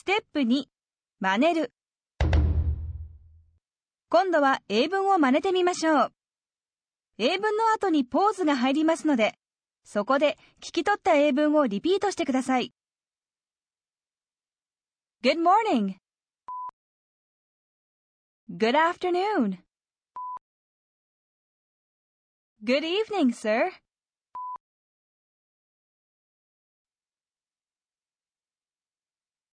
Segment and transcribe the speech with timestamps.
[0.00, 0.64] ステップ2、
[1.20, 1.74] 真似る。
[4.08, 6.12] 今度は英文を真似てみましょう。
[7.18, 9.34] 英文の後にポーズが入りますので、
[9.84, 12.72] そこで聞き取った英文をリピートしてください。
[15.22, 15.96] Good morning.
[18.50, 19.58] Good afternoon.
[22.64, 23.70] Good evening, sir.